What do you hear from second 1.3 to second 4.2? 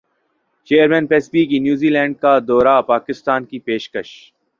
be کی نیوزی لینڈ کو دورہ پاکستان کی پیشکش